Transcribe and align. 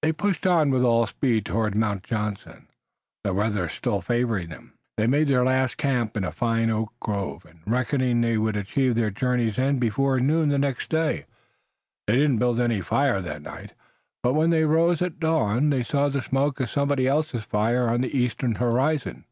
They 0.00 0.12
pushed 0.14 0.46
on 0.46 0.70
with 0.70 0.84
all 0.84 1.04
speed 1.04 1.44
toward 1.44 1.76
Mount 1.76 2.02
Johnson, 2.02 2.66
the 3.24 3.34
weather 3.34 3.68
still 3.68 4.00
favoring 4.00 4.48
them, 4.48 4.78
making 4.96 5.26
their 5.26 5.44
last 5.44 5.76
camp 5.76 6.16
in 6.16 6.24
a 6.24 6.32
fine 6.32 6.70
oak 6.70 6.94
grove, 6.98 7.44
and 7.44 7.60
reckoning 7.66 8.22
that 8.22 8.26
they 8.26 8.38
would 8.38 8.56
achieve 8.56 8.94
their 8.94 9.10
journey's 9.10 9.58
end 9.58 9.80
before 9.80 10.18
noon 10.18 10.48
the 10.48 10.56
next 10.56 10.88
day. 10.88 11.26
They 12.06 12.16
did 12.16 12.30
not 12.30 12.38
build 12.38 12.58
any 12.58 12.80
fire 12.80 13.20
that 13.20 13.42
night, 13.42 13.74
but 14.22 14.32
when 14.32 14.48
they 14.48 14.64
rose 14.64 15.02
at 15.02 15.20
dawn 15.20 15.68
they 15.68 15.82
saw 15.82 16.08
the 16.08 16.22
smoke 16.22 16.58
of 16.58 16.70
somebody 16.70 17.06
else's 17.06 17.44
fire 17.44 17.90
on 17.90 18.00
the 18.00 18.16
eastern 18.16 18.54
horizon. 18.54 19.26